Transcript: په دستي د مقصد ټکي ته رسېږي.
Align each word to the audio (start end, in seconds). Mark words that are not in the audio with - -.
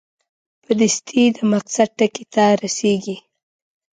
په 0.63 0.71
دستي 0.79 1.23
د 1.35 1.37
مقصد 1.53 1.89
ټکي 1.97 2.25
ته 2.33 2.43
رسېږي. 2.63 3.17